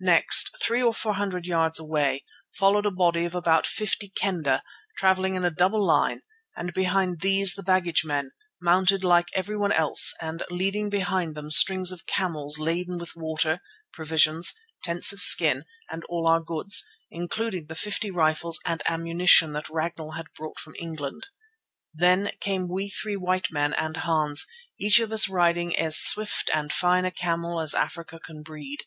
Next, 0.00 0.48
three 0.62 0.82
or 0.82 0.94
four 0.94 1.12
hundred 1.12 1.44
yards 1.44 1.78
away, 1.78 2.24
followed 2.54 2.86
a 2.86 2.90
body 2.90 3.26
of 3.26 3.34
about 3.34 3.66
fifty 3.66 4.08
Kendah, 4.08 4.62
travelling 4.96 5.34
in 5.34 5.44
a 5.44 5.50
double 5.50 5.86
line, 5.86 6.22
and 6.56 6.72
behind 6.72 7.20
these 7.20 7.52
the 7.52 7.62
baggage 7.62 8.02
men, 8.02 8.30
mounted 8.62 9.04
like 9.04 9.28
everyone 9.34 9.72
else, 9.72 10.14
and 10.22 10.42
leading 10.48 10.88
behind 10.88 11.34
them 11.34 11.50
strings 11.50 11.92
of 11.92 12.06
camels 12.06 12.58
laden 12.58 12.96
with 12.96 13.14
water, 13.14 13.60
provisions, 13.92 14.54
tents 14.84 15.12
of 15.12 15.20
skin 15.20 15.66
and 15.90 16.02
all 16.08 16.26
our 16.26 16.40
goods, 16.40 16.82
including 17.10 17.66
the 17.66 17.74
fifty 17.76 18.10
rifles 18.10 18.58
and 18.64 18.80
the 18.80 18.90
ammunition 18.90 19.52
that 19.52 19.68
Ragnall 19.68 20.12
had 20.12 20.28
brought 20.34 20.58
from 20.58 20.74
England. 20.80 21.26
Then 21.92 22.30
came 22.40 22.70
we 22.70 22.88
three 22.88 23.16
white 23.16 23.48
men 23.50 23.74
and 23.74 23.98
Hans, 23.98 24.46
each 24.80 24.98
of 25.00 25.12
us 25.12 25.28
riding 25.28 25.78
as 25.78 25.98
swift 26.02 26.50
and 26.54 26.72
fine 26.72 27.04
a 27.04 27.10
camel 27.10 27.60
as 27.60 27.74
Africa 27.74 28.18
can 28.18 28.40
breed. 28.42 28.78